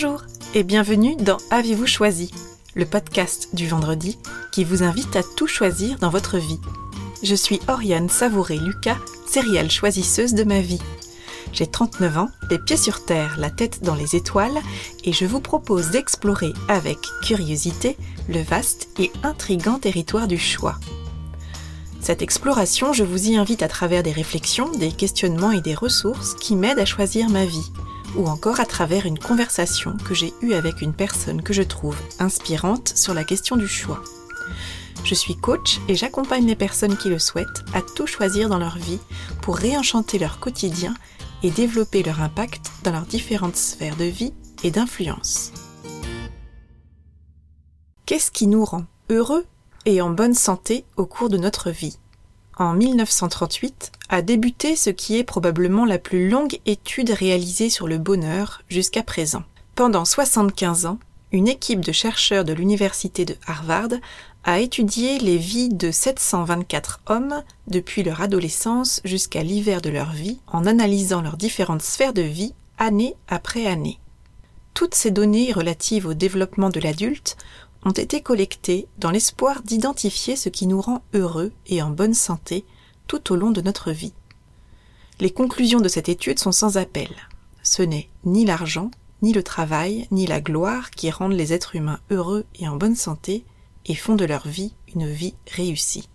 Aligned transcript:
Bonjour 0.00 0.22
et 0.54 0.62
bienvenue 0.62 1.16
dans 1.16 1.38
Avez-vous 1.50 1.88
choisi, 1.88 2.30
le 2.76 2.86
podcast 2.86 3.48
du 3.52 3.66
vendredi 3.66 4.16
qui 4.52 4.62
vous 4.62 4.84
invite 4.84 5.16
à 5.16 5.24
tout 5.24 5.48
choisir 5.48 5.98
dans 5.98 6.08
votre 6.08 6.38
vie. 6.38 6.60
Je 7.24 7.34
suis 7.34 7.58
Oriane 7.66 8.08
Savouré-Lucas, 8.08 8.98
céréale 9.26 9.72
choisisseuse 9.72 10.34
de 10.34 10.44
ma 10.44 10.60
vie. 10.60 10.80
J'ai 11.52 11.66
39 11.66 12.16
ans, 12.16 12.28
les 12.48 12.60
pieds 12.60 12.76
sur 12.76 13.04
terre, 13.04 13.38
la 13.40 13.50
tête 13.50 13.82
dans 13.82 13.96
les 13.96 14.14
étoiles, 14.14 14.60
et 15.02 15.12
je 15.12 15.24
vous 15.24 15.40
propose 15.40 15.90
d'explorer 15.90 16.52
avec 16.68 16.98
curiosité 17.24 17.96
le 18.28 18.40
vaste 18.40 18.90
et 19.00 19.10
intrigant 19.24 19.80
territoire 19.80 20.28
du 20.28 20.38
choix. 20.38 20.76
Cette 22.00 22.22
exploration, 22.22 22.92
je 22.92 23.02
vous 23.02 23.30
y 23.30 23.36
invite 23.36 23.64
à 23.64 23.68
travers 23.68 24.04
des 24.04 24.12
réflexions, 24.12 24.70
des 24.70 24.92
questionnements 24.92 25.50
et 25.50 25.60
des 25.60 25.74
ressources 25.74 26.34
qui 26.34 26.54
m'aident 26.54 26.78
à 26.78 26.84
choisir 26.84 27.28
ma 27.30 27.44
vie, 27.44 27.72
ou 28.16 28.26
encore 28.26 28.60
à 28.60 28.66
travers 28.66 29.06
une 29.06 29.18
conversation 29.18 29.96
que 29.96 30.14
j'ai 30.14 30.32
eue 30.42 30.54
avec 30.54 30.82
une 30.82 30.92
personne 30.92 31.42
que 31.42 31.52
je 31.52 31.62
trouve 31.62 31.96
inspirante 32.18 32.92
sur 32.96 33.14
la 33.14 33.24
question 33.24 33.56
du 33.56 33.68
choix. 33.68 34.02
Je 35.04 35.14
suis 35.14 35.36
coach 35.36 35.80
et 35.88 35.94
j'accompagne 35.94 36.46
les 36.46 36.56
personnes 36.56 36.96
qui 36.96 37.08
le 37.08 37.18
souhaitent 37.18 37.64
à 37.72 37.82
tout 37.82 38.06
choisir 38.06 38.48
dans 38.48 38.58
leur 38.58 38.76
vie 38.76 38.98
pour 39.42 39.56
réenchanter 39.56 40.18
leur 40.18 40.40
quotidien 40.40 40.94
et 41.42 41.50
développer 41.50 42.02
leur 42.02 42.20
impact 42.20 42.70
dans 42.82 42.92
leurs 42.92 43.06
différentes 43.06 43.56
sphères 43.56 43.96
de 43.96 44.04
vie 44.04 44.34
et 44.64 44.70
d'influence. 44.70 45.52
Qu'est-ce 48.06 48.30
qui 48.30 48.46
nous 48.46 48.64
rend 48.64 48.86
heureux 49.10 49.44
et 49.84 50.00
en 50.00 50.10
bonne 50.10 50.34
santé 50.34 50.84
au 50.96 51.06
cours 51.06 51.28
de 51.28 51.36
notre 51.36 51.70
vie? 51.70 51.98
En 52.58 52.72
1938 52.72 53.92
a 54.08 54.20
débuté 54.20 54.74
ce 54.74 54.90
qui 54.90 55.16
est 55.16 55.22
probablement 55.22 55.84
la 55.84 55.98
plus 55.98 56.28
longue 56.28 56.58
étude 56.66 57.10
réalisée 57.10 57.70
sur 57.70 57.86
le 57.86 57.98
bonheur 57.98 58.62
jusqu'à 58.68 59.04
présent. 59.04 59.44
Pendant 59.76 60.04
75 60.04 60.86
ans, 60.86 60.98
une 61.30 61.46
équipe 61.46 61.84
de 61.84 61.92
chercheurs 61.92 62.44
de 62.44 62.52
l'université 62.52 63.24
de 63.24 63.36
Harvard 63.46 63.90
a 64.42 64.58
étudié 64.58 65.20
les 65.20 65.36
vies 65.36 65.68
de 65.68 65.92
724 65.92 67.00
hommes 67.06 67.44
depuis 67.68 68.02
leur 68.02 68.22
adolescence 68.22 69.02
jusqu'à 69.04 69.44
l'hiver 69.44 69.80
de 69.80 69.90
leur 69.90 70.10
vie 70.10 70.40
en 70.48 70.66
analysant 70.66 71.22
leurs 71.22 71.36
différentes 71.36 71.82
sphères 71.82 72.12
de 72.12 72.22
vie 72.22 72.54
année 72.76 73.14
après 73.28 73.66
année. 73.66 74.00
Toutes 74.74 74.96
ces 74.96 75.12
données 75.12 75.52
relatives 75.52 76.06
au 76.06 76.14
développement 76.14 76.70
de 76.70 76.80
l'adulte 76.80 77.36
ont 77.84 77.92
été 77.92 78.20
collectées 78.20 78.88
dans 78.98 79.10
l'espoir 79.10 79.62
d'identifier 79.62 80.36
ce 80.36 80.48
qui 80.48 80.66
nous 80.66 80.80
rend 80.80 81.02
heureux 81.14 81.52
et 81.66 81.82
en 81.82 81.90
bonne 81.90 82.14
santé 82.14 82.64
tout 83.06 83.32
au 83.32 83.36
long 83.36 83.50
de 83.50 83.60
notre 83.60 83.92
vie. 83.92 84.12
Les 85.20 85.30
conclusions 85.30 85.80
de 85.80 85.88
cette 85.88 86.08
étude 86.08 86.38
sont 86.38 86.52
sans 86.52 86.76
appel. 86.76 87.08
Ce 87.62 87.82
n'est 87.82 88.08
ni 88.24 88.44
l'argent, 88.44 88.90
ni 89.22 89.32
le 89.32 89.42
travail, 89.42 90.06
ni 90.10 90.26
la 90.26 90.40
gloire 90.40 90.90
qui 90.90 91.10
rendent 91.10 91.32
les 91.32 91.52
êtres 91.52 91.76
humains 91.76 92.00
heureux 92.10 92.44
et 92.54 92.68
en 92.68 92.76
bonne 92.76 92.96
santé 92.96 93.44
et 93.86 93.94
font 93.94 94.14
de 94.14 94.24
leur 94.24 94.46
vie 94.46 94.74
une 94.94 95.10
vie 95.10 95.34
réussie. 95.50 96.08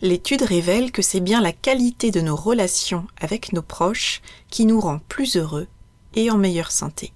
L'étude 0.00 0.42
révèle 0.42 0.92
que 0.92 1.02
c'est 1.02 1.20
bien 1.20 1.42
la 1.42 1.52
qualité 1.52 2.10
de 2.10 2.22
nos 2.22 2.36
relations 2.36 3.06
avec 3.20 3.52
nos 3.52 3.62
proches 3.62 4.22
qui 4.48 4.64
nous 4.64 4.80
rend 4.80 5.00
plus 5.08 5.36
heureux 5.36 5.66
et 6.14 6.30
en 6.30 6.38
meilleure 6.38 6.72
santé. 6.72 7.12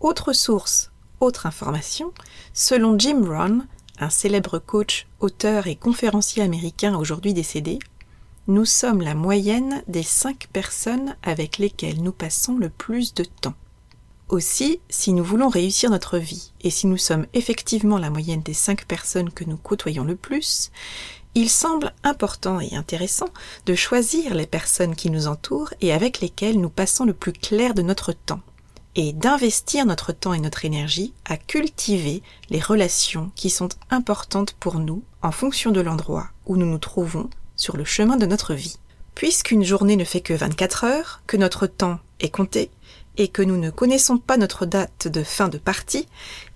Autre 0.00 0.32
source, 0.32 0.91
autre 1.22 1.46
information, 1.46 2.12
selon 2.52 2.98
Jim 2.98 3.22
Rohn, 3.24 3.66
un 3.98 4.10
célèbre 4.10 4.58
coach, 4.58 5.06
auteur 5.20 5.66
et 5.66 5.76
conférencier 5.76 6.42
américain 6.42 6.96
aujourd'hui 6.96 7.34
décédé, 7.34 7.78
nous 8.48 8.64
sommes 8.64 9.02
la 9.02 9.14
moyenne 9.14 9.82
des 9.86 10.02
cinq 10.02 10.48
personnes 10.52 11.16
avec 11.22 11.58
lesquelles 11.58 12.02
nous 12.02 12.12
passons 12.12 12.56
le 12.56 12.68
plus 12.68 13.14
de 13.14 13.24
temps. 13.24 13.54
Aussi, 14.28 14.80
si 14.88 15.12
nous 15.12 15.22
voulons 15.22 15.48
réussir 15.48 15.90
notre 15.90 16.18
vie, 16.18 16.52
et 16.62 16.70
si 16.70 16.86
nous 16.86 16.96
sommes 16.96 17.26
effectivement 17.34 17.98
la 17.98 18.10
moyenne 18.10 18.42
des 18.42 18.54
cinq 18.54 18.86
personnes 18.86 19.30
que 19.30 19.44
nous 19.44 19.58
côtoyons 19.58 20.04
le 20.04 20.16
plus, 20.16 20.70
il 21.34 21.48
semble 21.48 21.94
important 22.02 22.58
et 22.60 22.74
intéressant 22.74 23.28
de 23.66 23.74
choisir 23.74 24.34
les 24.34 24.46
personnes 24.46 24.96
qui 24.96 25.10
nous 25.10 25.28
entourent 25.28 25.72
et 25.80 25.92
avec 25.92 26.20
lesquelles 26.20 26.60
nous 26.60 26.68
passons 26.68 27.04
le 27.04 27.14
plus 27.14 27.32
clair 27.32 27.74
de 27.74 27.82
notre 27.82 28.12
temps, 28.12 28.40
et 28.94 29.12
d'investir 29.12 29.86
notre 29.86 30.12
temps 30.12 30.34
et 30.34 30.40
notre 30.40 30.64
énergie 30.64 31.14
à 31.24 31.36
cultiver 31.36 32.22
les 32.50 32.60
relations 32.60 33.30
qui 33.34 33.50
sont 33.50 33.70
importantes 33.90 34.52
pour 34.52 34.78
nous 34.78 35.02
en 35.22 35.32
fonction 35.32 35.70
de 35.70 35.80
l'endroit 35.80 36.28
où 36.46 36.56
nous 36.56 36.66
nous 36.66 36.78
trouvons 36.78 37.30
sur 37.56 37.76
le 37.76 37.84
chemin 37.84 38.16
de 38.16 38.26
notre 38.26 38.54
vie. 38.54 38.76
Puisqu'une 39.14 39.64
journée 39.64 39.96
ne 39.96 40.04
fait 40.04 40.20
que 40.20 40.34
24 40.34 40.84
heures, 40.84 41.22
que 41.26 41.36
notre 41.36 41.66
temps 41.66 42.00
est 42.20 42.30
compté, 42.30 42.70
et 43.18 43.28
que 43.28 43.42
nous 43.42 43.58
ne 43.58 43.70
connaissons 43.70 44.18
pas 44.18 44.36
notre 44.38 44.64
date 44.64 45.08
de 45.08 45.22
fin 45.22 45.48
de 45.48 45.58
partie, 45.58 46.08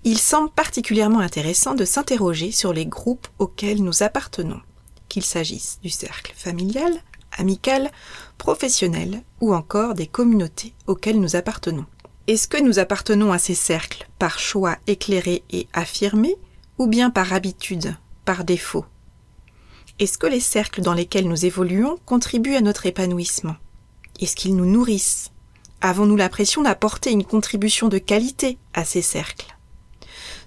il 0.03 0.17
semble 0.17 0.49
particulièrement 0.49 1.19
intéressant 1.19 1.75
de 1.75 1.85
s'interroger 1.85 2.51
sur 2.51 2.73
les 2.73 2.85
groupes 2.85 3.27
auxquels 3.37 3.83
nous 3.83 4.01
appartenons, 4.01 4.59
qu'il 5.07 5.23
s'agisse 5.23 5.79
du 5.83 5.89
cercle 5.89 6.33
familial, 6.35 6.91
amical, 7.37 7.91
professionnel 8.37 9.21
ou 9.39 9.53
encore 9.53 9.93
des 9.93 10.07
communautés 10.07 10.73
auxquelles 10.87 11.19
nous 11.19 11.35
appartenons. 11.35 11.85
Est-ce 12.27 12.49
que 12.49 12.61
nous 12.61 12.77
appartenons 12.77 13.31
à 13.31 13.39
ces 13.39 13.55
cercles 13.55 14.05
par 14.19 14.37
choix 14.37 14.75
éclairé 14.85 15.43
et 15.49 15.69
affirmé 15.71 16.35
ou 16.77 16.85
bien 16.85 17.09
par 17.09 17.31
habitude, 17.31 17.95
par 18.25 18.43
défaut? 18.43 18.83
Est-ce 19.97 20.17
que 20.17 20.27
les 20.27 20.41
cercles 20.41 20.81
dans 20.81 20.93
lesquels 20.93 21.29
nous 21.29 21.45
évoluons 21.45 21.97
contribuent 22.05 22.57
à 22.57 22.61
notre 22.61 22.85
épanouissement? 22.85 23.55
Est-ce 24.19 24.35
qu'ils 24.35 24.57
nous 24.57 24.65
nourrissent? 24.65 25.31
Avons-nous 25.79 26.17
l'impression 26.17 26.63
d'apporter 26.63 27.11
une 27.11 27.23
contribution 27.23 27.87
de 27.87 27.97
qualité 27.97 28.57
à 28.73 28.83
ces 28.83 29.01
cercles? 29.01 29.55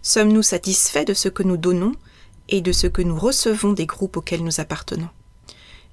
Sommes-nous 0.03 0.43
satisfaits 0.43 1.07
de 1.07 1.15
ce 1.15 1.31
que 1.31 1.43
nous 1.43 1.57
donnons 1.57 1.93
et 2.51 2.61
de 2.61 2.73
ce 2.73 2.89
que 2.89 3.01
nous 3.01 3.19
recevons 3.19 3.73
des 3.73 3.87
groupes 3.87 4.19
auxquels 4.19 4.45
nous 4.45 4.61
appartenons? 4.61 5.09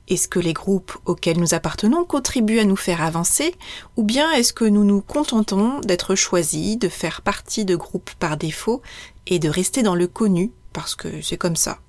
Est-ce 0.08 0.30
que 0.30 0.40
les 0.40 0.54
groupes 0.54 0.98
auxquels 1.06 1.40
nous 1.40 1.54
appartenons 1.54 2.06
contribuent 2.06 2.60
à 2.60 2.64
nous 2.66 2.78
faire 2.78 3.02
avancer 3.02 3.54
ou 3.98 4.04
bien 4.04 4.32
est-ce 4.32 4.54
que 4.54 4.64
nous 4.64 4.86
nous 4.86 5.02
contentons 5.02 5.82
d'être 5.82 6.16
choisis, 6.16 6.78
de 6.78 6.88
faire 6.88 7.22
partie 7.22 7.66
de 7.66 7.76
groupes 7.76 8.12
par 8.18 8.38
défaut 8.38 8.82
et 9.26 9.40
de 9.40 9.50
rester 9.50 9.84
dans 9.84 9.96
le 9.96 10.08
connu 10.08 10.52
parce 10.72 10.96
que 10.96 11.22
c'est 11.22 11.38
comme 11.38 11.58
ça? 11.58 11.80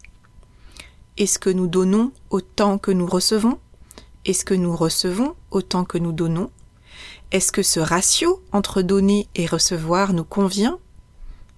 Est-ce 1.17 1.39
que 1.39 1.51
nous 1.51 1.69
donnons 1.69 2.13
autant 2.31 2.79
que 2.79 2.91
nous 2.91 3.07
recevons? 3.07 3.59
Est-ce 4.25 4.45
que 4.45 4.55
nous 4.55 4.75
recevons 4.75 5.35
autant 5.51 5.85
que 5.85 5.99
nous 5.99 6.13
donnons? 6.13 6.51
Est-ce 7.31 7.53
que 7.53 7.63
ce 7.63 7.79
ratio 7.79 8.43
entre 8.53 8.83
donner 8.83 9.29
et 9.35 9.47
recevoir 9.47 10.13
nous 10.13 10.25
convient? 10.25 10.79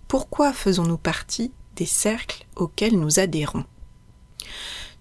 Pourquoi 0.09 0.53
faisons-nous 0.53 0.99
partie 0.99 1.53
des 1.77 1.87
cercles 1.87 2.47
auxquels 2.57 2.99
nous 2.99 3.19
adhérons? 3.19 3.65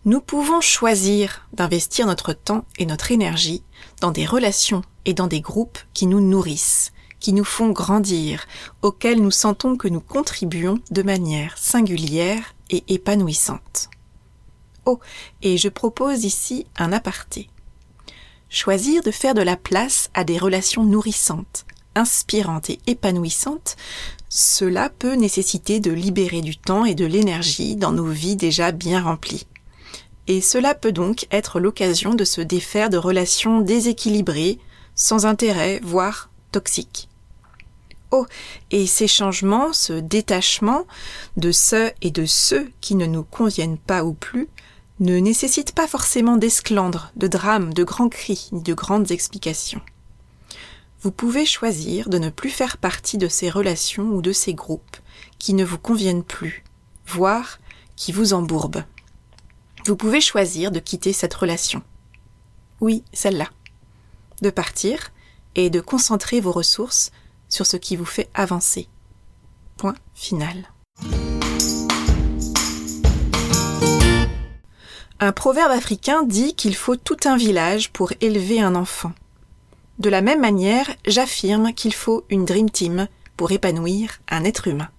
Nous 0.06 0.22
pouvons 0.22 0.62
choisir 0.62 1.46
d'investir 1.52 2.08
notre 2.08 2.32
temps 2.32 2.64
et 2.78 2.86
notre 2.86 3.12
énergie 3.12 3.64
dans 4.00 4.12
des 4.12 4.26
relations 4.26 4.82
et 5.04 5.14
dans 5.14 5.28
des 5.28 5.42
groupes 5.42 5.78
qui 5.94 6.08
nous 6.08 6.22
nourrissent, 6.22 6.94
qui 7.20 7.34
nous 7.34 7.44
font 7.44 7.72
grandir, 7.72 8.46
auxquels 8.82 9.22
nous 9.22 9.30
sentons 9.30 9.76
que 9.76 9.90
nous 9.90 10.00
contribuons 10.00 10.80
de 10.90 11.02
manière 11.02 11.58
singulière 11.58 12.56
et 12.70 12.86
épanouissante. 12.88 13.90
Oh, 14.86 15.02
et 15.42 15.58
je 15.58 15.68
propose 15.68 16.24
ici 16.24 16.66
un 16.78 16.94
aparté. 16.94 17.50
Choisir 18.48 19.04
de 19.04 19.12
faire 19.12 19.34
de 19.34 19.42
la 19.42 19.58
place 19.58 20.10
à 20.14 20.24
des 20.24 20.38
relations 20.38 20.86
nourrissantes, 20.86 21.66
inspirantes 21.96 22.70
et 22.70 22.80
épanouissantes, 22.88 23.76
cela 24.30 24.90
peut 24.90 25.16
nécessiter 25.16 25.82
de 25.82 25.92
libérer 25.92 26.40
du 26.40 26.56
temps 26.56 26.86
et 26.86 26.96
de 26.96 27.06
l'énergie 27.06 27.76
dans 27.76 27.92
nos 27.92 28.08
vies 28.08 28.38
déjà 28.38 28.72
bien 28.72 29.04
remplies. 29.04 29.46
Et 30.30 30.42
cela 30.42 30.76
peut 30.76 30.92
donc 30.92 31.26
être 31.32 31.60
l'occasion 31.60 32.14
de 32.14 32.24
se 32.24 32.40
défaire 32.40 32.92
de 32.92 32.98
relations 32.98 33.62
déséquilibrées, 33.62 34.60
sans 34.94 35.26
intérêt, 35.26 35.80
voire 35.84 36.30
toxiques. 36.52 37.10
Oh, 38.12 38.28
et 38.70 38.86
ces 38.86 39.08
changements, 39.08 39.74
ce 39.74 39.94
détachement 39.94 40.86
de 41.36 41.52
ceux 41.52 41.92
et 42.04 42.12
de 42.12 42.28
ceux 42.28 42.72
qui 42.80 42.94
ne 42.94 43.08
nous 43.08 43.24
conviennent 43.24 43.80
pas 43.80 44.04
ou 44.04 44.14
plus, 44.14 44.48
ne 45.00 45.18
nécessite 45.18 45.74
pas 45.74 45.88
forcément 45.88 46.38
d'esclandre, 46.38 47.12
de 47.16 47.28
drames, 47.28 47.74
de 47.74 47.84
grands 47.84 48.10
cris, 48.10 48.50
ni 48.52 48.62
de 48.62 48.74
grandes 48.76 49.10
explications. 49.10 49.82
Vous 51.02 51.12
pouvez 51.12 51.48
choisir 51.48 52.08
de 52.08 52.20
ne 52.20 52.30
plus 52.30 52.52
faire 52.52 52.78
partie 52.78 53.18
de 53.18 53.28
ces 53.28 53.50
relations 53.50 54.10
ou 54.10 54.22
de 54.22 54.32
ces 54.32 54.54
groupes 54.54 54.98
qui 55.40 55.56
ne 55.56 55.66
vous 55.66 55.80
conviennent 55.80 56.24
plus, 56.24 56.64
voire 57.08 57.58
qui 57.96 58.12
vous 58.12 58.34
embourbent. 58.34 58.84
Vous 59.86 59.96
pouvez 59.96 60.22
choisir 60.22 60.72
de 60.72 60.80
quitter 60.80 61.14
cette 61.14 61.34
relation. 61.34 61.82
Oui, 62.82 63.04
celle-là. 63.14 63.50
De 64.42 64.50
partir 64.50 65.12
et 65.56 65.70
de 65.70 65.82
concentrer 65.82 66.40
vos 66.40 66.52
ressources 66.52 67.12
sur 67.48 67.66
ce 67.66 67.78
qui 67.78 67.96
vous 67.96 68.06
fait 68.06 68.30
avancer. 68.34 68.88
Point 69.78 69.96
final. 70.14 70.70
Un 75.20 75.32
proverbe 75.34 75.72
africain 75.72 76.24
dit 76.24 76.56
qu'il 76.56 76.76
faut 76.76 76.96
tout 76.96 77.18
un 77.26 77.36
village 77.36 77.92
pour 77.92 78.14
élever 78.22 78.62
un 78.62 78.76
enfant. 78.76 79.12
De 79.98 80.10
la 80.10 80.22
même 80.22 80.40
manière, 80.40 80.90
j'affirme 81.06 81.74
qu'il 81.74 81.94
faut 81.94 82.24
une 82.30 82.46
Dream 82.46 82.70
Team 82.70 83.08
pour 83.36 83.52
épanouir 83.52 84.20
un 84.30 84.46
être 84.46 84.68
humain. 84.68 84.90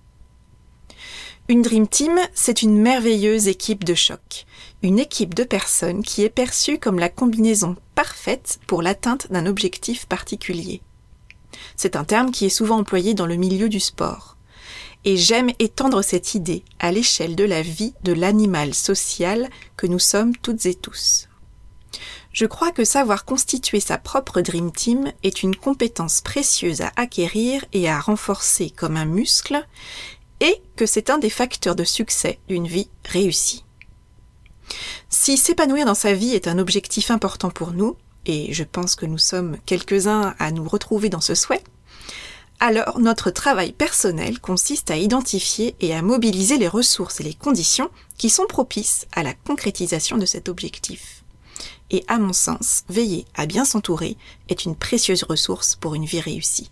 Une 1.50 1.62
Dream 1.62 1.88
Team, 1.88 2.16
c'est 2.32 2.62
une 2.62 2.80
merveilleuse 2.80 3.48
équipe 3.48 3.82
de 3.82 3.94
choc, 3.94 4.46
une 4.84 5.00
équipe 5.00 5.34
de 5.34 5.42
personnes 5.42 6.04
qui 6.04 6.22
est 6.22 6.30
perçue 6.30 6.78
comme 6.78 7.00
la 7.00 7.08
combinaison 7.08 7.74
parfaite 7.96 8.60
pour 8.68 8.82
l'atteinte 8.82 9.26
d'un 9.32 9.46
objectif 9.46 10.06
particulier. 10.06 10.80
C'est 11.74 11.96
un 11.96 12.04
terme 12.04 12.30
qui 12.30 12.46
est 12.46 12.50
souvent 12.50 12.78
employé 12.78 13.14
dans 13.14 13.26
le 13.26 13.34
milieu 13.34 13.68
du 13.68 13.80
sport. 13.80 14.36
Et 15.04 15.16
j'aime 15.16 15.50
étendre 15.58 16.02
cette 16.02 16.36
idée 16.36 16.62
à 16.78 16.92
l'échelle 16.92 17.34
de 17.34 17.42
la 17.42 17.62
vie 17.62 17.94
de 18.04 18.12
l'animal 18.12 18.72
social 18.72 19.50
que 19.76 19.88
nous 19.88 19.98
sommes 19.98 20.36
toutes 20.36 20.66
et 20.66 20.76
tous. 20.76 21.28
Je 22.32 22.46
crois 22.46 22.70
que 22.70 22.84
savoir 22.84 23.24
constituer 23.24 23.80
sa 23.80 23.98
propre 23.98 24.40
Dream 24.40 24.70
Team 24.70 25.12
est 25.24 25.42
une 25.42 25.56
compétence 25.56 26.20
précieuse 26.20 26.80
à 26.80 26.92
acquérir 26.94 27.64
et 27.72 27.88
à 27.88 27.98
renforcer 27.98 28.70
comme 28.70 28.96
un 28.96 29.04
muscle, 29.04 29.66
et 30.40 30.62
que 30.76 30.86
c'est 30.86 31.10
un 31.10 31.18
des 31.18 31.30
facteurs 31.30 31.76
de 31.76 31.84
succès 31.84 32.38
d'une 32.48 32.66
vie 32.66 32.88
réussie. 33.04 33.64
Si 35.08 35.36
s'épanouir 35.36 35.86
dans 35.86 35.94
sa 35.94 36.14
vie 36.14 36.34
est 36.34 36.48
un 36.48 36.58
objectif 36.58 37.10
important 37.10 37.50
pour 37.50 37.72
nous, 37.72 37.96
et 38.26 38.52
je 38.52 38.64
pense 38.64 38.94
que 38.94 39.06
nous 39.06 39.18
sommes 39.18 39.56
quelques-uns 39.66 40.34
à 40.38 40.50
nous 40.50 40.68
retrouver 40.68 41.08
dans 41.08 41.20
ce 41.20 41.34
souhait, 41.34 41.62
alors 42.60 43.00
notre 43.00 43.30
travail 43.30 43.72
personnel 43.72 44.38
consiste 44.38 44.90
à 44.90 44.96
identifier 44.96 45.74
et 45.80 45.94
à 45.94 46.02
mobiliser 46.02 46.58
les 46.58 46.68
ressources 46.68 47.20
et 47.20 47.24
les 47.24 47.34
conditions 47.34 47.90
qui 48.18 48.28
sont 48.28 48.46
propices 48.46 49.06
à 49.12 49.22
la 49.22 49.32
concrétisation 49.32 50.18
de 50.18 50.26
cet 50.26 50.48
objectif. 50.48 51.24
Et 51.90 52.04
à 52.06 52.18
mon 52.18 52.34
sens, 52.34 52.84
veiller 52.88 53.24
à 53.34 53.46
bien 53.46 53.64
s'entourer 53.64 54.16
est 54.48 54.64
une 54.64 54.76
précieuse 54.76 55.24
ressource 55.24 55.74
pour 55.74 55.94
une 55.94 56.04
vie 56.04 56.20
réussie. 56.20 56.70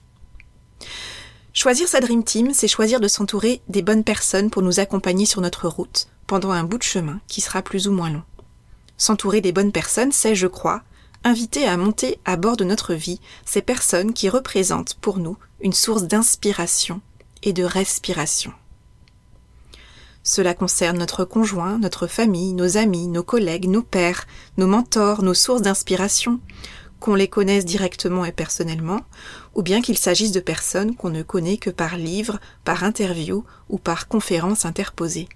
Choisir 1.60 1.88
sa 1.88 1.98
Dream 1.98 2.22
Team, 2.22 2.54
c'est 2.54 2.68
choisir 2.68 3.00
de 3.00 3.08
s'entourer 3.08 3.62
des 3.68 3.82
bonnes 3.82 4.04
personnes 4.04 4.48
pour 4.48 4.62
nous 4.62 4.78
accompagner 4.78 5.26
sur 5.26 5.40
notre 5.40 5.66
route 5.66 6.06
pendant 6.28 6.52
un 6.52 6.62
bout 6.62 6.78
de 6.78 6.84
chemin 6.84 7.20
qui 7.26 7.40
sera 7.40 7.62
plus 7.62 7.88
ou 7.88 7.90
moins 7.90 8.10
long. 8.10 8.22
S'entourer 8.96 9.40
des 9.40 9.50
bonnes 9.50 9.72
personnes, 9.72 10.12
c'est, 10.12 10.36
je 10.36 10.46
crois, 10.46 10.82
inviter 11.24 11.66
à 11.66 11.76
monter 11.76 12.20
à 12.24 12.36
bord 12.36 12.56
de 12.56 12.62
notre 12.62 12.94
vie 12.94 13.20
ces 13.44 13.60
personnes 13.60 14.12
qui 14.12 14.28
représentent 14.28 14.94
pour 15.00 15.18
nous 15.18 15.36
une 15.60 15.72
source 15.72 16.04
d'inspiration 16.04 17.00
et 17.42 17.52
de 17.52 17.64
respiration. 17.64 18.52
Cela 20.22 20.54
concerne 20.54 20.98
notre 20.98 21.24
conjoint, 21.24 21.78
notre 21.78 22.06
famille, 22.06 22.52
nos 22.52 22.76
amis, 22.76 23.08
nos 23.08 23.24
collègues, 23.24 23.68
nos 23.68 23.82
pères, 23.82 24.28
nos 24.58 24.68
mentors, 24.68 25.24
nos 25.24 25.34
sources 25.34 25.62
d'inspiration, 25.62 26.38
qu'on 27.00 27.14
les 27.14 27.28
connaisse 27.28 27.64
directement 27.64 28.24
et 28.24 28.32
personnellement, 28.32 29.00
ou 29.54 29.62
bien 29.62 29.80
qu'il 29.80 29.96
s'agisse 29.96 30.32
de 30.32 30.40
personnes 30.40 30.94
qu'on 30.94 31.10
ne 31.10 31.22
connaît 31.22 31.56
que 31.56 31.70
par 31.70 31.96
livre, 31.96 32.40
par 32.64 32.84
interview 32.84 33.44
ou 33.68 33.78
par 33.78 34.08
conférence 34.08 34.64
interposée. 34.64 35.28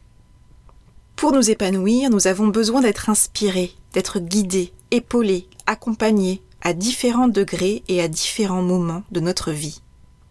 Pour 1.17 1.33
nous 1.33 1.51
épanouir, 1.51 2.11
nous 2.11 2.27
avons 2.27 2.49
besoin 2.49 2.81
d'être 2.81 3.09
inspirés, 3.09 3.73
d'être 3.93 4.19
guidés, 4.19 4.73
épaulés, 4.91 5.47
accompagnés, 5.67 6.43
à 6.63 6.73
différents 6.73 7.29
degrés 7.29 7.83
et 7.89 8.01
à 8.01 8.09
différents 8.09 8.63
moments 8.63 9.03
de 9.11 9.21
notre 9.21 9.51
vie. 9.51 9.83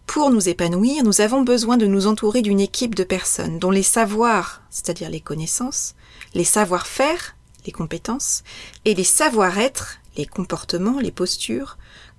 Pour 0.06 0.30
nous 0.30 0.50
épanouir, 0.50 1.04
nous 1.04 1.22
avons 1.22 1.44
besoin 1.44 1.78
de 1.78 1.86
nous 1.86 2.08
entourer 2.08 2.42
d'une 2.42 2.60
équipe 2.60 2.96
de 2.96 3.06
personnes 3.06 3.60
dont 3.60 3.72
les 3.72 3.84
savoirs, 3.84 4.62
c'est-à-dire 4.70 5.10
les 5.10 5.22
connaissances, 5.22 5.96
les 6.34 6.44
savoir-faire, 6.44 7.38
les 7.66 7.72
compétences, 7.72 8.44
et 8.84 8.94
les 8.94 9.06
savoir-être, 9.06 10.01
les 10.18 10.26
comportements, 10.26 11.00
les 11.00 11.12
postures, 11.12 11.78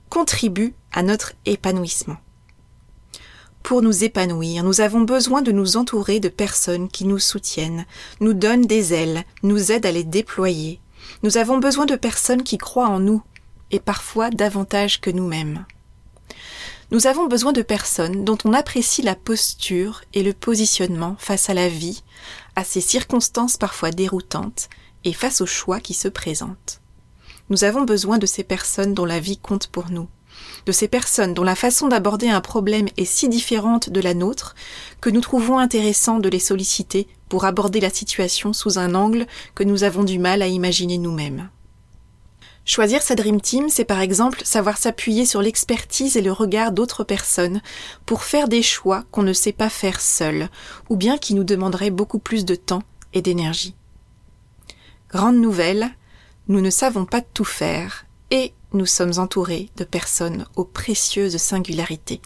contribuent 0.08 0.74
à 0.92 1.02
notre 1.02 1.32
épanouissement. 1.46 2.18
Pour 3.62 3.80
nous 3.80 4.04
épanouir, 4.04 4.64
nous 4.64 4.80
avons 4.80 5.02
besoin 5.02 5.40
de 5.40 5.52
nous 5.52 5.76
entourer 5.76 6.20
de 6.20 6.28
personnes 6.28 6.88
qui 6.88 7.04
nous 7.04 7.20
soutiennent, 7.20 7.86
nous 8.20 8.34
donnent 8.34 8.66
des 8.66 8.92
ailes, 8.92 9.24
nous 9.42 9.70
aident 9.70 9.86
à 9.86 9.92
les 9.92 10.04
déployer. 10.04 10.80
Nous 11.22 11.38
avons 11.38 11.58
besoin 11.58 11.86
de 11.86 11.96
personnes 11.96 12.42
qui 12.42 12.58
croient 12.58 12.88
en 12.88 12.98
nous, 12.98 13.22
et 13.70 13.80
parfois 13.80 14.30
davantage 14.30 15.00
que 15.00 15.10
nous-mêmes. 15.10 15.64
Nous 16.90 17.06
avons 17.06 17.26
besoin 17.26 17.52
de 17.52 17.62
personnes 17.62 18.22
dont 18.22 18.36
on 18.44 18.52
apprécie 18.52 19.00
la 19.00 19.14
posture 19.14 20.02
et 20.12 20.22
le 20.22 20.34
positionnement 20.34 21.16
face 21.18 21.48
à 21.48 21.54
la 21.54 21.68
vie, 21.68 22.02
à 22.54 22.64
ces 22.64 22.82
circonstances 22.82 23.56
parfois 23.56 23.92
déroutantes 23.92 24.68
et 25.04 25.14
face 25.14 25.40
aux 25.40 25.46
choix 25.46 25.80
qui 25.80 25.94
se 25.94 26.08
présentent. 26.08 26.81
Nous 27.50 27.64
avons 27.64 27.82
besoin 27.82 28.18
de 28.18 28.26
ces 28.26 28.44
personnes 28.44 28.94
dont 28.94 29.04
la 29.04 29.20
vie 29.20 29.36
compte 29.36 29.66
pour 29.66 29.90
nous, 29.90 30.08
de 30.66 30.72
ces 30.72 30.88
personnes 30.88 31.34
dont 31.34 31.42
la 31.42 31.54
façon 31.54 31.88
d'aborder 31.88 32.28
un 32.28 32.40
problème 32.40 32.88
est 32.96 33.04
si 33.04 33.28
différente 33.28 33.90
de 33.90 34.00
la 34.00 34.14
nôtre 34.14 34.54
que 35.00 35.10
nous 35.10 35.20
trouvons 35.20 35.58
intéressant 35.58 36.18
de 36.18 36.28
les 36.28 36.38
solliciter 36.38 37.08
pour 37.28 37.44
aborder 37.44 37.80
la 37.80 37.90
situation 37.90 38.52
sous 38.52 38.78
un 38.78 38.94
angle 38.94 39.26
que 39.54 39.64
nous 39.64 39.84
avons 39.84 40.04
du 40.04 40.18
mal 40.18 40.42
à 40.42 40.46
imaginer 40.46 40.98
nous-mêmes. 40.98 41.48
Choisir 42.64 43.02
sa 43.02 43.16
Dream 43.16 43.40
Team, 43.40 43.68
c'est 43.68 43.84
par 43.84 44.00
exemple 44.00 44.42
savoir 44.44 44.78
s'appuyer 44.78 45.26
sur 45.26 45.42
l'expertise 45.42 46.16
et 46.16 46.22
le 46.22 46.30
regard 46.30 46.70
d'autres 46.70 47.02
personnes 47.02 47.60
pour 48.06 48.22
faire 48.22 48.46
des 48.46 48.62
choix 48.62 49.04
qu'on 49.10 49.24
ne 49.24 49.32
sait 49.32 49.52
pas 49.52 49.68
faire 49.68 50.00
seul, 50.00 50.48
ou 50.88 50.96
bien 50.96 51.18
qui 51.18 51.34
nous 51.34 51.42
demanderaient 51.42 51.90
beaucoup 51.90 52.20
plus 52.20 52.44
de 52.44 52.54
temps 52.54 52.84
et 53.14 53.20
d'énergie. 53.20 53.74
Grande 55.10 55.38
nouvelle, 55.38 55.90
nous 56.48 56.60
ne 56.60 56.70
savons 56.70 57.04
pas 57.04 57.20
tout 57.20 57.44
faire, 57.44 58.06
et 58.30 58.52
nous 58.72 58.86
sommes 58.86 59.18
entourés 59.18 59.70
de 59.76 59.84
personnes 59.84 60.46
aux 60.56 60.64
précieuses 60.64 61.36
singularités. 61.36 62.20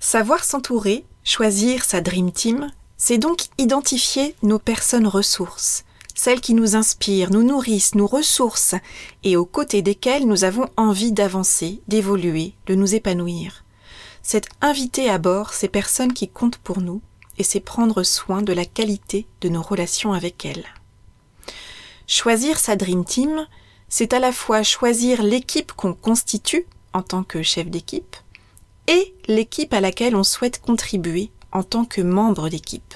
Savoir 0.00 0.44
s'entourer, 0.44 1.04
choisir 1.22 1.84
sa 1.84 2.00
Dream 2.00 2.32
Team, 2.32 2.70
c'est 2.96 3.18
donc 3.18 3.42
identifier 3.58 4.34
nos 4.42 4.58
personnes 4.58 5.06
ressources, 5.06 5.84
celles 6.14 6.40
qui 6.40 6.54
nous 6.54 6.76
inspirent, 6.76 7.30
nous 7.30 7.42
nourrissent, 7.42 7.94
nous 7.94 8.06
ressourcent, 8.06 8.80
et 9.24 9.36
aux 9.36 9.44
côtés 9.44 9.82
desquelles 9.82 10.26
nous 10.26 10.44
avons 10.44 10.68
envie 10.76 11.12
d'avancer, 11.12 11.80
d'évoluer, 11.88 12.54
de 12.66 12.74
nous 12.74 12.94
épanouir. 12.94 13.64
C'est 14.22 14.46
inviter 14.62 15.10
à 15.10 15.18
bord 15.18 15.52
ces 15.52 15.68
personnes 15.68 16.14
qui 16.14 16.28
comptent 16.28 16.58
pour 16.58 16.80
nous, 16.80 17.02
et 17.36 17.42
c'est 17.42 17.60
prendre 17.60 18.02
soin 18.04 18.42
de 18.42 18.52
la 18.52 18.64
qualité 18.64 19.26
de 19.40 19.48
nos 19.48 19.62
relations 19.62 20.12
avec 20.12 20.44
elles. 20.46 20.66
Choisir 22.06 22.58
sa 22.58 22.76
Dream 22.76 23.04
Team, 23.04 23.46
c'est 23.88 24.12
à 24.12 24.18
la 24.18 24.30
fois 24.30 24.62
choisir 24.62 25.22
l'équipe 25.22 25.72
qu'on 25.72 25.94
constitue 25.94 26.66
en 26.92 27.00
tant 27.00 27.22
que 27.22 27.42
chef 27.42 27.70
d'équipe, 27.70 28.16
et 28.88 29.14
l'équipe 29.26 29.72
à 29.72 29.80
laquelle 29.80 30.14
on 30.14 30.22
souhaite 30.22 30.60
contribuer 30.60 31.30
en 31.50 31.62
tant 31.62 31.86
que 31.86 32.02
membre 32.02 32.50
d'équipe. 32.50 32.94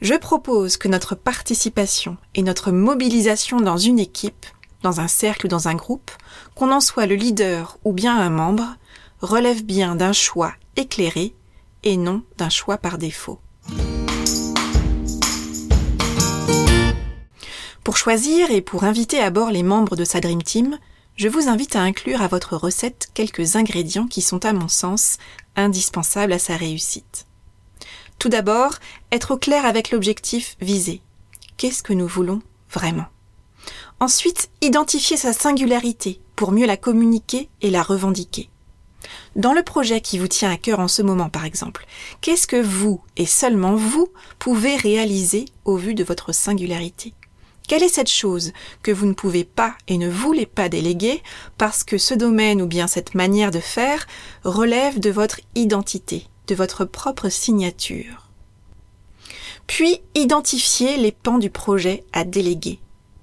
Je 0.00 0.14
propose 0.14 0.76
que 0.76 0.88
notre 0.88 1.14
participation 1.16 2.16
et 2.34 2.42
notre 2.42 2.70
mobilisation 2.70 3.60
dans 3.60 3.78
une 3.78 3.98
équipe, 3.98 4.46
dans 4.82 5.00
un 5.00 5.08
cercle 5.08 5.46
ou 5.46 5.48
dans 5.48 5.68
un 5.68 5.74
groupe, 5.74 6.10
qu'on 6.54 6.72
en 6.72 6.80
soit 6.80 7.06
le 7.06 7.16
leader 7.16 7.78
ou 7.84 7.92
bien 7.92 8.16
un 8.16 8.30
membre, 8.30 8.76
relève 9.20 9.64
bien 9.64 9.96
d'un 9.96 10.12
choix 10.12 10.54
éclairé 10.76 11.34
et 11.82 11.96
non 11.96 12.22
d'un 12.36 12.48
choix 12.48 12.78
par 12.78 12.98
défaut. 12.98 13.40
Pour 17.84 17.96
choisir 17.96 18.52
et 18.52 18.60
pour 18.60 18.84
inviter 18.84 19.18
à 19.18 19.30
bord 19.30 19.50
les 19.50 19.64
membres 19.64 19.96
de 19.96 20.04
sa 20.04 20.20
Dream 20.20 20.40
Team, 20.40 20.78
je 21.16 21.28
vous 21.28 21.48
invite 21.48 21.74
à 21.74 21.80
inclure 21.80 22.22
à 22.22 22.28
votre 22.28 22.56
recette 22.56 23.08
quelques 23.12 23.56
ingrédients 23.56 24.06
qui 24.06 24.22
sont 24.22 24.44
à 24.44 24.52
mon 24.52 24.68
sens 24.68 25.18
indispensables 25.56 26.32
à 26.32 26.38
sa 26.38 26.56
réussite. 26.56 27.26
Tout 28.20 28.28
d'abord, 28.28 28.74
être 29.10 29.32
au 29.32 29.36
clair 29.36 29.66
avec 29.66 29.90
l'objectif 29.90 30.56
visé. 30.60 31.02
Qu'est-ce 31.56 31.82
que 31.82 31.92
nous 31.92 32.06
voulons 32.06 32.40
vraiment? 32.70 33.06
Ensuite, 33.98 34.48
identifier 34.60 35.16
sa 35.16 35.32
singularité 35.32 36.20
pour 36.36 36.52
mieux 36.52 36.66
la 36.66 36.76
communiquer 36.76 37.48
et 37.62 37.70
la 37.70 37.82
revendiquer. 37.82 38.48
Dans 39.34 39.54
le 39.54 39.64
projet 39.64 40.00
qui 40.00 40.18
vous 40.18 40.28
tient 40.28 40.52
à 40.52 40.56
cœur 40.56 40.78
en 40.78 40.88
ce 40.88 41.02
moment, 41.02 41.30
par 41.30 41.44
exemple, 41.44 41.86
qu'est-ce 42.20 42.46
que 42.46 42.62
vous, 42.62 43.02
et 43.16 43.26
seulement 43.26 43.74
vous, 43.74 44.08
pouvez 44.38 44.76
réaliser 44.76 45.46
au 45.64 45.76
vu 45.76 45.94
de 45.94 46.04
votre 46.04 46.32
singularité? 46.32 47.12
Quelle 47.72 47.84
est 47.84 47.88
cette 47.88 48.10
chose 48.10 48.52
que 48.82 48.90
vous 48.90 49.06
ne 49.06 49.14
pouvez 49.14 49.44
pas 49.44 49.74
et 49.88 49.96
ne 49.96 50.10
voulez 50.10 50.44
pas 50.44 50.68
déléguer 50.68 51.22
parce 51.56 51.84
que 51.84 51.96
ce 51.96 52.12
domaine 52.12 52.60
ou 52.60 52.66
bien 52.66 52.86
cette 52.86 53.14
manière 53.14 53.50
de 53.50 53.60
faire 53.60 54.06
relève 54.44 55.00
de 55.00 55.08
votre 55.08 55.40
identité, 55.54 56.26
de 56.48 56.54
votre 56.54 56.84
propre 56.84 57.30
signature? 57.30 58.28
Puis 59.66 60.02
identifiez 60.14 60.98
les 60.98 61.12
pans 61.12 61.38
du 61.38 61.48
projet 61.48 62.04
à 62.12 62.24
déléguer. 62.24 62.78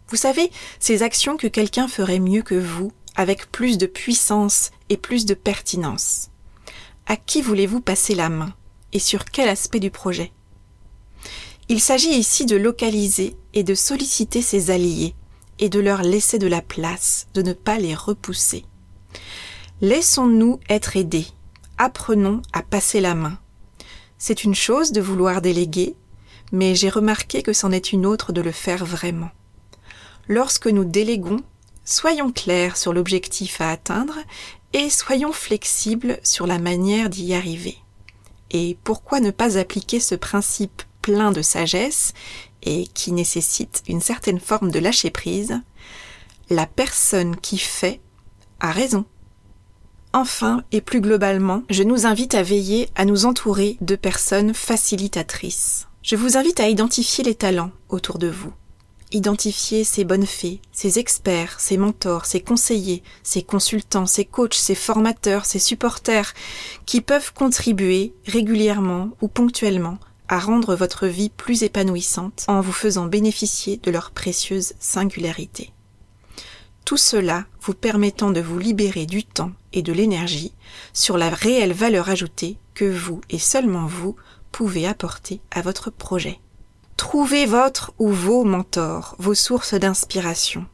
Vous 0.07 0.17
savez, 0.17 0.49
ces 0.79 1.03
actions 1.03 1.37
que 1.37 1.45
quelqu'un 1.45 1.87
ferait 1.87 2.17
mieux 2.17 2.41
que 2.41 2.55
vous, 2.55 2.91
avec 3.15 3.51
plus 3.51 3.77
de 3.77 3.85
puissance 3.85 4.71
et 4.89 4.97
plus 4.97 5.27
de 5.27 5.35
pertinence. 5.35 6.31
À 7.05 7.17
qui 7.17 7.43
voulez-vous 7.43 7.81
passer 7.81 8.15
la 8.15 8.29
main 8.29 8.55
et 8.93 8.99
sur 8.99 9.25
quel 9.25 9.47
aspect 9.47 9.79
du 9.79 9.91
projet? 9.91 10.31
Il 11.67 11.79
s'agit 11.79 12.17
ici 12.17 12.47
de 12.47 12.55
localiser 12.55 13.35
et 13.53 13.63
de 13.63 13.75
solliciter 13.75 14.41
ses 14.41 14.71
alliés 14.71 15.15
et 15.59 15.69
de 15.69 15.79
leur 15.79 16.03
laisser 16.03 16.39
de 16.39 16.47
la 16.47 16.61
place, 16.61 17.27
de 17.33 17.41
ne 17.41 17.53
pas 17.53 17.77
les 17.77 17.95
repousser. 17.95 18.65
Laissons-nous 19.81 20.59
être 20.69 20.95
aidés 20.95 21.27
apprenons 21.79 22.41
à 22.51 22.61
passer 22.61 22.99
la 22.99 23.15
main. 23.15 23.39
C'est 24.17 24.43
une 24.43 24.53
chose 24.53 24.91
de 24.91 24.99
vouloir 24.99 25.41
déléguer, 25.41 25.95
mais 26.51 26.75
j'ai 26.75 26.89
remarqué 26.89 27.41
que 27.41 27.53
c'en 27.53 27.71
est 27.71 27.93
une 27.93 28.05
autre 28.05 28.33
de 28.33 28.41
le 28.41 28.51
faire 28.51 28.85
vraiment. 28.85 29.31
Lorsque 30.27 30.67
nous 30.67 30.83
déléguons, 30.83 31.41
soyons 31.85 32.31
clairs 32.31 32.75
sur 32.75 32.91
l'objectif 32.91 33.61
à 33.61 33.71
atteindre 33.71 34.17
et 34.73 34.89
soyons 34.89 35.31
flexibles 35.31 36.19
sur 36.21 36.45
la 36.45 36.59
manière 36.59 37.09
d'y 37.09 37.33
arriver. 37.33 37.77
Et 38.51 38.77
pourquoi 38.83 39.21
ne 39.21 39.31
pas 39.31 39.57
appliquer 39.57 40.01
ce 40.01 40.15
principe 40.15 40.83
plein 41.01 41.31
de 41.31 41.41
sagesse 41.41 42.13
et 42.63 42.87
qui 42.87 43.11
nécessite 43.11 43.83
une 43.87 44.01
certaine 44.01 44.39
forme 44.39 44.71
de 44.71 44.79
lâcher 44.79 45.09
prise 45.09 45.61
La 46.49 46.65
personne 46.65 47.35
qui 47.35 47.57
fait 47.57 48.01
a 48.59 48.71
raison. 48.71 49.05
Enfin, 50.11 50.63
et 50.71 50.81
plus 50.81 51.01
globalement, 51.01 51.63
je 51.69 51.83
nous 51.83 52.07
invite 52.07 52.33
à 52.33 52.41
veiller 52.41 52.89
à 52.95 53.05
nous 53.05 53.25
entourer 53.25 53.77
de 53.81 53.95
personnes 53.95 54.53
facilitatrices. 54.53 55.87
Je 56.01 56.15
vous 56.15 56.35
invite 56.37 56.59
à 56.59 56.67
identifier 56.67 57.23
les 57.23 57.35
talents 57.35 57.71
autour 57.89 58.17
de 58.17 58.27
vous. 58.27 58.51
Identifier 59.11 59.83
ses 59.83 60.03
bonnes 60.03 60.25
fées, 60.25 60.61
ses 60.71 60.97
experts, 60.97 61.59
ses 61.59 61.77
mentors, 61.77 62.25
ses 62.25 62.41
conseillers, 62.41 63.03
ses 63.21 63.43
consultants, 63.43 64.05
ses 64.05 64.25
coachs, 64.25 64.53
ses 64.53 64.75
formateurs, 64.75 65.45
ses 65.45 65.59
supporters, 65.59 66.33
qui 66.85 67.01
peuvent 67.01 67.33
contribuer 67.33 68.13
régulièrement 68.25 69.09
ou 69.21 69.27
ponctuellement 69.27 69.99
à 70.29 70.39
rendre 70.39 70.75
votre 70.75 71.07
vie 71.07 71.29
plus 71.29 71.63
épanouissante 71.63 72.45
en 72.47 72.61
vous 72.61 72.71
faisant 72.71 73.07
bénéficier 73.07 73.77
de 73.77 73.91
leur 73.91 74.11
précieuse 74.11 74.73
singularité. 74.79 75.73
Tout 76.85 76.97
cela 76.97 77.45
vous 77.61 77.73
permettant 77.73 78.31
de 78.31 78.39
vous 78.39 78.57
libérer 78.57 79.05
du 79.05 79.23
temps 79.23 79.51
et 79.73 79.81
de 79.81 79.91
l'énergie 79.91 80.53
sur 80.93 81.17
la 81.17 81.29
réelle 81.29 81.73
valeur 81.73 82.09
ajoutée 82.09 82.57
que 82.73 82.85
vous 82.85 83.21
et 83.29 83.39
seulement 83.39 83.85
vous 83.85 84.15
pouvez 84.51 84.87
apporter 84.87 85.41
à 85.51 85.61
votre 85.61 85.89
projet. 85.89 86.39
Trouvez 86.97 87.45
votre 87.45 87.93
ou 87.99 88.09
vos 88.09 88.43
mentors, 88.43 89.15
vos 89.19 89.35
sources 89.35 89.73
d'inspiration. 89.73 90.65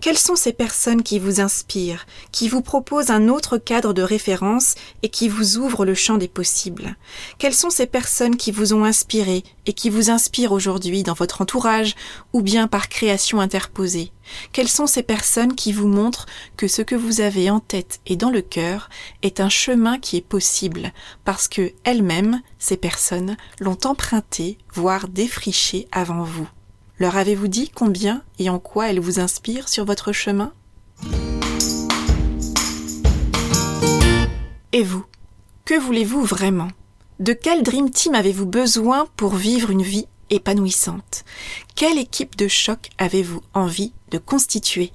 Quelles 0.00 0.18
sont 0.18 0.36
ces 0.36 0.52
personnes 0.52 1.02
qui 1.02 1.18
vous 1.18 1.40
inspirent, 1.40 2.06
qui 2.32 2.48
vous 2.48 2.62
proposent 2.62 3.10
un 3.10 3.28
autre 3.28 3.58
cadre 3.58 3.92
de 3.92 4.02
référence 4.02 4.74
et 5.02 5.08
qui 5.08 5.28
vous 5.28 5.58
ouvrent 5.58 5.84
le 5.84 5.94
champ 5.94 6.16
des 6.16 6.28
possibles? 6.28 6.96
Quelles 7.38 7.54
sont 7.54 7.70
ces 7.70 7.86
personnes 7.86 8.36
qui 8.36 8.52
vous 8.52 8.72
ont 8.72 8.84
inspiré 8.84 9.44
et 9.66 9.72
qui 9.72 9.90
vous 9.90 10.10
inspirent 10.10 10.52
aujourd'hui 10.52 11.02
dans 11.02 11.14
votre 11.14 11.42
entourage 11.42 11.94
ou 12.32 12.42
bien 12.42 12.66
par 12.66 12.88
création 12.88 13.40
interposée? 13.40 14.12
Quelles 14.52 14.68
sont 14.68 14.86
ces 14.86 15.02
personnes 15.02 15.54
qui 15.54 15.72
vous 15.72 15.88
montrent 15.88 16.26
que 16.56 16.68
ce 16.68 16.82
que 16.82 16.94
vous 16.94 17.20
avez 17.20 17.50
en 17.50 17.60
tête 17.60 18.00
et 18.06 18.16
dans 18.16 18.30
le 18.30 18.42
cœur 18.42 18.88
est 19.22 19.40
un 19.40 19.48
chemin 19.48 19.98
qui 19.98 20.16
est 20.16 20.26
possible 20.26 20.92
parce 21.24 21.48
que 21.48 21.72
elles-mêmes, 21.84 22.40
ces 22.58 22.76
personnes, 22.76 23.36
l'ont 23.58 23.78
emprunté, 23.84 24.58
voire 24.72 25.08
défriché 25.08 25.88
avant 25.92 26.22
vous? 26.22 26.48
Leur 27.00 27.16
avez-vous 27.16 27.48
dit 27.48 27.70
combien 27.70 28.22
et 28.38 28.50
en 28.50 28.58
quoi 28.58 28.90
elles 28.90 29.00
vous 29.00 29.20
inspirent 29.20 29.70
sur 29.70 29.86
votre 29.86 30.12
chemin? 30.12 30.52
Et 34.72 34.84
vous 34.84 35.04
Que 35.64 35.80
voulez-vous 35.80 36.22
vraiment? 36.22 36.68
De 37.18 37.32
quel 37.32 37.62
Dream 37.62 37.90
Team 37.90 38.14
avez-vous 38.14 38.44
besoin 38.44 39.08
pour 39.16 39.34
vivre 39.34 39.70
une 39.70 39.82
vie 39.82 40.06
épanouissante? 40.28 41.24
Quelle 41.74 41.98
équipe 41.98 42.36
de 42.36 42.48
choc 42.48 42.90
avez-vous 42.98 43.42
envie 43.54 43.94
de 44.10 44.18
constituer? 44.18 44.92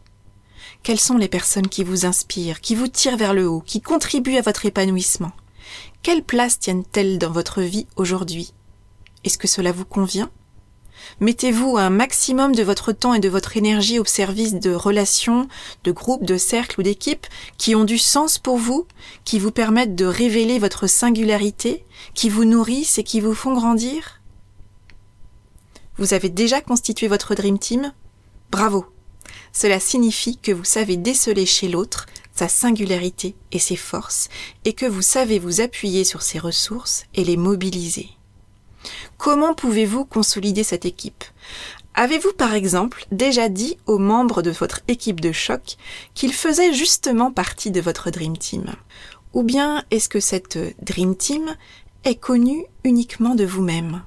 Quelles 0.84 1.00
sont 1.00 1.18
les 1.18 1.28
personnes 1.28 1.68
qui 1.68 1.84
vous 1.84 2.06
inspirent, 2.06 2.62
qui 2.62 2.76
vous 2.76 2.88
tirent 2.88 3.18
vers 3.18 3.34
le 3.34 3.48
haut, 3.48 3.62
qui 3.62 3.82
contribuent 3.82 4.38
à 4.38 4.42
votre 4.42 4.68
épanouissement? 4.68 5.32
Quelle 6.04 6.24
place 6.24 6.60
tiennent-elles 6.60 7.18
dans 7.18 7.32
votre 7.32 7.64
vie 7.64 7.88
aujourd'hui? 7.96 8.54
Est-ce 9.24 9.40
que 9.40 9.48
cela 9.48 9.72
vous 9.72 9.86
convient? 9.86 10.30
Mettez-vous 11.20 11.78
un 11.78 11.90
maximum 11.90 12.56
de 12.56 12.64
votre 12.64 12.92
temps 12.92 13.14
et 13.14 13.20
de 13.20 13.30
votre 13.30 13.58
énergie 13.58 14.00
au 14.00 14.06
service 14.06 14.56
de 14.56 14.74
relations, 14.74 15.48
de 15.84 15.92
groupes, 15.92 16.26
de 16.26 16.38
cercles 16.38 16.80
ou 16.80 16.84
d'équipes 16.84 17.28
qui 17.58 17.76
ont 17.76 17.84
du 17.84 17.98
sens 17.98 18.38
pour 18.38 18.58
vous, 18.58 18.88
qui 19.24 19.40
vous 19.40 19.52
permettent 19.52 19.96
de 19.96 20.06
révéler 20.06 20.60
votre 20.60 20.88
singularité, 20.88 21.86
qui 22.14 22.30
vous 22.30 22.46
nourrissent 22.46 22.98
et 22.98 23.04
qui 23.04 23.20
vous 23.20 23.34
font 23.34 23.54
grandir. 23.54 24.22
Vous 25.98 26.14
avez 26.14 26.30
déjà 26.30 26.62
constitué 26.62 27.08
votre 27.08 27.36
Dream 27.36 27.58
Team. 27.58 27.94
Bravo. 28.52 28.86
Cela 29.54 29.80
signifie 29.80 30.38
que 30.38 30.52
vous 30.52 30.66
savez 30.66 30.98
déceler 30.98 31.46
chez 31.46 31.70
l'autre 31.70 32.06
sa 32.36 32.50
singularité 32.50 33.36
et 33.52 33.60
ses 33.60 33.78
forces, 33.78 34.28
et 34.66 34.74
que 34.74 34.86
vous 34.86 35.02
savez 35.02 35.40
vous 35.40 35.62
appuyer 35.62 36.04
sur 36.04 36.22
ses 36.22 36.38
ressources 36.38 37.06
et 37.14 37.24
les 37.24 37.38
mobiliser. 37.38 38.10
Comment 39.18 39.54
pouvez-vous 39.54 40.06
consolider 40.06 40.64
cette 40.64 40.86
équipe? 40.86 41.24
Avez-vous 41.94 42.34
par 42.34 42.54
exemple 42.54 43.06
déjà 43.12 43.48
dit 43.48 43.78
aux 43.86 43.98
membres 43.98 44.42
de 44.42 44.52
votre 44.52 44.82
équipe 44.88 45.22
de 45.22 45.32
choc 45.32 45.78
qu'ils 46.14 46.34
faisaient 46.34 46.74
justement 46.74 47.32
partie 47.32 47.72
de 47.72 47.80
votre 47.80 48.12
Dream 48.12 48.38
Team? 48.38 48.76
Ou 49.34 49.44
bien 49.44 49.84
est-ce 49.92 50.10
que 50.10 50.20
cette 50.20 50.60
Dream 50.82 51.16
Team 51.16 51.56
est 52.04 52.16
connue 52.16 52.66
uniquement 52.84 53.36
de 53.36 53.46
vous-même? 53.46 54.04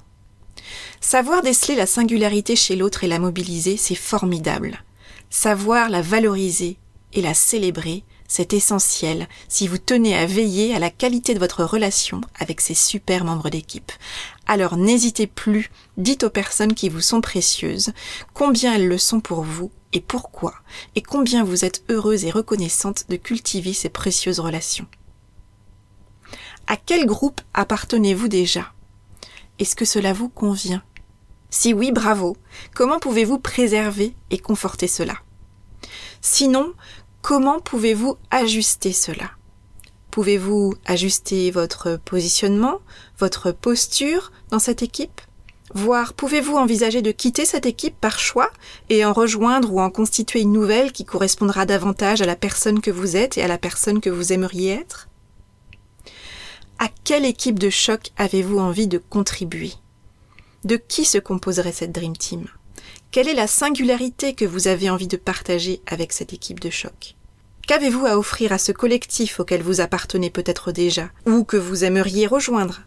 Savoir 1.01 1.41
déceler 1.41 1.75
la 1.75 1.85
singularité 1.85 2.55
chez 2.55 2.75
l'autre 2.75 3.03
et 3.03 3.07
la 3.07 3.19
mobiliser, 3.19 3.77
c'est 3.77 3.95
formidable. 3.95 4.83
Savoir 5.29 5.89
la 5.89 6.01
valoriser 6.01 6.77
et 7.13 7.21
la 7.21 7.33
célébrer, 7.33 8.03
c'est 8.29 8.53
essentiel 8.53 9.27
si 9.49 9.67
vous 9.67 9.79
tenez 9.79 10.15
à 10.15 10.25
veiller 10.25 10.73
à 10.73 10.79
la 10.79 10.91
qualité 10.91 11.33
de 11.33 11.39
votre 11.39 11.65
relation 11.65 12.21
avec 12.39 12.61
ces 12.61 12.75
super 12.75 13.25
membres 13.25 13.49
d'équipe. 13.49 13.91
Alors 14.45 14.77
n'hésitez 14.77 15.27
plus, 15.27 15.71
dites 15.97 16.23
aux 16.23 16.29
personnes 16.29 16.75
qui 16.75 16.87
vous 16.87 17.01
sont 17.01 17.19
précieuses 17.19 17.91
combien 18.33 18.75
elles 18.75 18.87
le 18.87 18.97
sont 18.97 19.19
pour 19.19 19.41
vous 19.41 19.71
et 19.91 19.99
pourquoi, 19.99 20.53
et 20.95 21.01
combien 21.01 21.43
vous 21.43 21.65
êtes 21.65 21.83
heureuse 21.89 22.23
et 22.23 22.31
reconnaissante 22.31 23.05
de 23.09 23.15
cultiver 23.15 23.73
ces 23.73 23.89
précieuses 23.89 24.39
relations. 24.39 24.87
À 26.67 26.77
quel 26.77 27.07
groupe 27.07 27.41
appartenez-vous 27.55 28.27
déjà? 28.27 28.71
Est-ce 29.57 29.75
que 29.75 29.85
cela 29.85 30.13
vous 30.13 30.29
convient? 30.29 30.83
Si 31.49 31.73
oui, 31.73 31.91
bravo. 31.91 32.37
Comment 32.75 32.99
pouvez-vous 32.99 33.39
préserver 33.39 34.13
et 34.29 34.37
conforter 34.37 34.87
cela? 34.87 35.15
Sinon, 36.21 36.73
Comment 37.29 37.59
pouvez-vous 37.59 38.17
ajuster 38.31 38.91
cela? 38.91 39.29
Pouvez-vous 40.09 40.73
ajuster 40.87 41.51
votre 41.51 41.99
positionnement, 42.03 42.79
votre 43.19 43.51
posture 43.51 44.31
dans 44.49 44.57
cette 44.57 44.81
équipe? 44.81 45.21
Voire 45.75 46.15
pouvez-vous 46.15 46.57
envisager 46.57 47.03
de 47.03 47.11
quitter 47.11 47.45
cette 47.45 47.67
équipe 47.67 47.93
par 48.01 48.17
choix 48.17 48.49
et 48.89 49.05
en 49.05 49.13
rejoindre 49.13 49.71
ou 49.71 49.79
en 49.79 49.91
constituer 49.91 50.41
une 50.41 50.51
nouvelle 50.53 50.91
qui 50.91 51.05
correspondra 51.05 51.67
davantage 51.67 52.23
à 52.23 52.25
la 52.25 52.35
personne 52.35 52.81
que 52.81 52.89
vous 52.89 53.15
êtes 53.15 53.37
et 53.37 53.43
à 53.43 53.47
la 53.47 53.59
personne 53.59 54.01
que 54.01 54.09
vous 54.09 54.33
aimeriez 54.33 54.71
être? 54.71 55.07
À 56.79 56.87
quelle 57.03 57.25
équipe 57.25 57.59
de 57.59 57.69
choc 57.69 58.09
avez-vous 58.17 58.57
envie 58.57 58.87
de 58.87 58.97
contribuer? 58.97 59.73
De 60.63 60.77
qui 60.77 61.05
se 61.05 61.19
composerait 61.19 61.73
cette 61.73 61.91
Dream 61.91 62.17
Team? 62.17 62.47
Quelle 63.11 63.27
est 63.27 63.35
la 63.35 63.45
singularité 63.45 64.33
que 64.33 64.45
vous 64.45 64.67
avez 64.67 64.89
envie 64.89 65.05
de 65.05 65.17
partager 65.17 65.83
avec 65.85 66.11
cette 66.11 66.33
équipe 66.33 66.59
de 66.59 66.71
choc? 66.71 67.17
Qu'avez-vous 67.69 68.07
à 68.07 68.17
offrir 68.17 68.51
à 68.51 68.57
ce 68.57 68.71
collectif 68.71 69.39
auquel 69.39 69.61
vous 69.61 69.79
appartenez 69.79 70.31
peut-être 70.31 70.71
déjà, 70.71 71.11
ou 71.27 71.43
que 71.43 71.55
vous 71.55 71.83
aimeriez 71.83 72.25
rejoindre? 72.25 72.81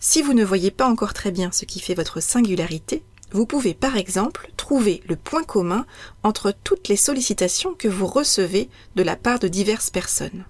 Si 0.00 0.22
vous 0.22 0.32
ne 0.32 0.42
voyez 0.42 0.70
pas 0.70 0.88
encore 0.88 1.12
très 1.12 1.30
bien 1.30 1.52
ce 1.52 1.66
qui 1.66 1.80
fait 1.80 1.92
votre 1.92 2.20
singularité, 2.20 3.02
vous 3.32 3.44
pouvez 3.44 3.74
par 3.74 3.98
exemple 3.98 4.50
trouver 4.56 5.02
le 5.06 5.16
point 5.16 5.44
commun 5.44 5.84
entre 6.22 6.54
toutes 6.64 6.88
les 6.88 6.96
sollicitations 6.96 7.74
que 7.74 7.88
vous 7.88 8.06
recevez 8.06 8.70
de 8.94 9.02
la 9.02 9.16
part 9.16 9.38
de 9.38 9.48
diverses 9.48 9.90
personnes. 9.90 10.46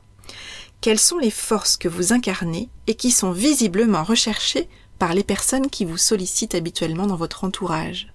Quelles 0.81 1.01
sont 1.01 1.19
les 1.19 1.33
forces 1.33 1.77
que 1.77 1.89
vous 1.89 2.13
incarnez 2.13 2.69
et 2.87 2.95
qui 2.95 3.11
sont 3.11 3.33
visiblement 3.33 4.05
recherchées 4.05 4.69
par 5.01 5.13
les 5.13 5.25
personnes 5.25 5.71
qui 5.71 5.85
vous 5.85 5.99
sollicitent 5.99 6.55
habituellement 6.55 7.09
dans 7.09 7.17
votre 7.17 7.43
entourage? 7.43 8.13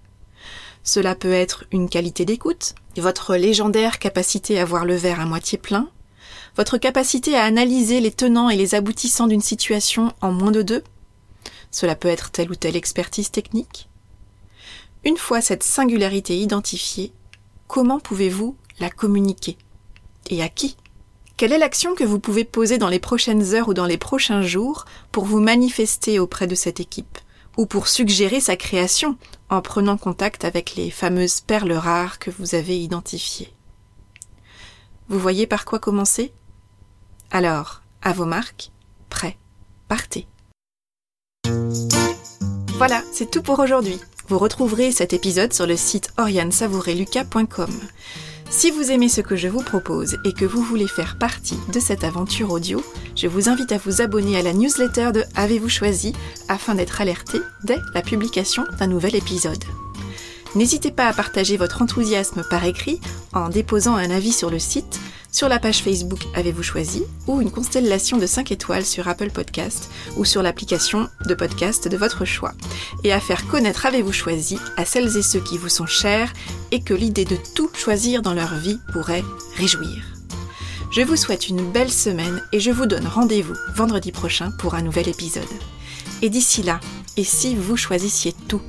Cela 0.83 1.15
peut 1.15 1.31
être 1.31 1.65
une 1.71 1.89
qualité 1.89 2.25
d'écoute, 2.25 2.75
votre 2.97 3.35
légendaire 3.35 3.99
capacité 3.99 4.59
à 4.59 4.65
voir 4.65 4.85
le 4.85 4.95
verre 4.95 5.19
à 5.19 5.25
moitié 5.25 5.57
plein, 5.57 5.89
votre 6.57 6.77
capacité 6.77 7.35
à 7.35 7.43
analyser 7.43 8.01
les 8.01 8.11
tenants 8.11 8.49
et 8.49 8.57
les 8.57 8.75
aboutissants 8.75 9.27
d'une 9.27 9.41
situation 9.41 10.11
en 10.21 10.31
moins 10.31 10.51
de 10.51 10.61
deux. 10.61 10.83
Cela 11.71 11.95
peut 11.95 12.09
être 12.09 12.31
telle 12.31 12.51
ou 12.51 12.55
telle 12.55 12.75
expertise 12.75 13.31
technique. 13.31 13.87
Une 15.03 15.17
fois 15.17 15.41
cette 15.41 15.63
singularité 15.63 16.37
identifiée, 16.37 17.13
comment 17.67 17.99
pouvez-vous 17.99 18.55
la 18.79 18.89
communiquer? 18.89 19.57
Et 20.29 20.43
à 20.43 20.49
qui? 20.49 20.75
Quelle 21.37 21.53
est 21.53 21.57
l'action 21.57 21.95
que 21.95 22.03
vous 22.03 22.19
pouvez 22.19 22.43
poser 22.43 22.77
dans 22.77 22.89
les 22.89 22.99
prochaines 22.99 23.55
heures 23.55 23.69
ou 23.69 23.73
dans 23.73 23.87
les 23.87 23.97
prochains 23.97 24.43
jours 24.43 24.85
pour 25.11 25.25
vous 25.25 25.39
manifester 25.39 26.19
auprès 26.19 26.45
de 26.45 26.53
cette 26.53 26.79
équipe? 26.79 27.17
Ou 27.61 27.67
pour 27.67 27.87
suggérer 27.87 28.39
sa 28.39 28.55
création 28.55 29.17
en 29.51 29.61
prenant 29.61 29.95
contact 29.95 30.45
avec 30.45 30.73
les 30.75 30.89
fameuses 30.89 31.41
perles 31.41 31.73
rares 31.73 32.17
que 32.17 32.31
vous 32.31 32.55
avez 32.55 32.81
identifiées. 32.81 33.53
Vous 35.09 35.19
voyez 35.19 35.45
par 35.45 35.63
quoi 35.63 35.77
commencer? 35.77 36.33
Alors, 37.29 37.83
à 38.01 38.13
vos 38.13 38.25
marques, 38.25 38.71
prêt, 39.09 39.37
partez. 39.87 40.25
Voilà, 42.79 43.03
c'est 43.13 43.29
tout 43.29 43.43
pour 43.43 43.59
aujourd'hui. 43.59 43.99
Vous 44.27 44.39
retrouverez 44.39 44.91
cet 44.91 45.13
épisode 45.13 45.53
sur 45.53 45.67
le 45.67 45.77
site 45.77 46.09
oriansavoureluca.com. 46.17 47.69
Si 48.51 48.69
vous 48.69 48.91
aimez 48.91 49.07
ce 49.07 49.21
que 49.21 49.37
je 49.37 49.47
vous 49.47 49.63
propose 49.63 50.17
et 50.25 50.33
que 50.33 50.43
vous 50.43 50.61
voulez 50.61 50.85
faire 50.85 51.15
partie 51.15 51.57
de 51.73 51.79
cette 51.79 52.03
aventure 52.03 52.51
audio, 52.51 52.83
je 53.15 53.27
vous 53.27 53.47
invite 53.47 53.71
à 53.71 53.77
vous 53.77 54.01
abonner 54.01 54.37
à 54.37 54.41
la 54.41 54.51
newsletter 54.51 55.11
de 55.13 55.23
Avez-vous 55.35 55.69
choisi 55.69 56.11
afin 56.49 56.75
d'être 56.75 56.99
alerté 56.99 57.39
dès 57.63 57.79
la 57.93 58.01
publication 58.01 58.65
d'un 58.77 58.87
nouvel 58.87 59.15
épisode. 59.15 59.63
N'hésitez 60.53 60.91
pas 60.91 61.07
à 61.07 61.13
partager 61.13 61.55
votre 61.55 61.81
enthousiasme 61.81 62.43
par 62.49 62.65
écrit 62.65 62.99
en 63.31 63.47
déposant 63.47 63.95
un 63.95 64.11
avis 64.11 64.33
sur 64.33 64.49
le 64.49 64.59
site, 64.59 64.99
sur 65.31 65.49
la 65.49 65.59
page 65.59 65.81
Facebook 65.81 66.19
Avez-vous 66.35 66.63
choisi 66.63 67.03
ou 67.27 67.41
une 67.41 67.51
constellation 67.51 68.17
de 68.17 68.25
5 68.25 68.51
étoiles 68.51 68.85
sur 68.85 69.07
Apple 69.07 69.31
Podcast 69.31 69.89
ou 70.17 70.25
sur 70.25 70.43
l'application 70.43 71.07
de 71.25 71.33
podcast 71.33 71.87
de 71.87 71.97
votre 71.97 72.25
choix? 72.25 72.53
Et 73.03 73.13
à 73.13 73.19
faire 73.19 73.47
connaître 73.47 73.85
Avez-vous 73.85 74.13
choisi 74.13 74.57
à 74.77 74.85
celles 74.85 75.17
et 75.17 75.21
ceux 75.21 75.39
qui 75.39 75.57
vous 75.57 75.69
sont 75.69 75.85
chers 75.85 76.31
et 76.71 76.81
que 76.81 76.93
l'idée 76.93 77.25
de 77.25 77.37
tout 77.55 77.69
choisir 77.73 78.21
dans 78.21 78.33
leur 78.33 78.55
vie 78.55 78.79
pourrait 78.91 79.23
réjouir? 79.55 80.03
Je 80.91 81.01
vous 81.01 81.15
souhaite 81.15 81.47
une 81.47 81.71
belle 81.71 81.91
semaine 81.91 82.43
et 82.51 82.59
je 82.59 82.69
vous 82.71 82.85
donne 82.85 83.07
rendez-vous 83.07 83.55
vendredi 83.75 84.11
prochain 84.11 84.51
pour 84.59 84.75
un 84.75 84.81
nouvel 84.81 85.07
épisode. 85.07 85.43
Et 86.21 86.29
d'ici 86.29 86.63
là, 86.63 86.81
et 87.15 87.23
si 87.23 87.55
vous 87.55 87.77
choisissiez 87.77 88.33
tout? 88.47 88.61